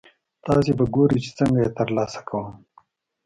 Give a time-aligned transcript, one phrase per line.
[0.45, 2.53] تاسې به ګورئ چې څنګه یې ترلاسه کوم.